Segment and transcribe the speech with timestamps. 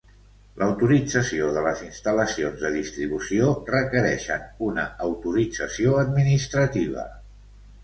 [0.59, 7.09] L'autorització de les instal·lacions de distribució requereixen una autorització administrativa.